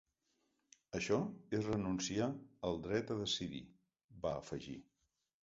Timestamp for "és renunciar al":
1.57-2.81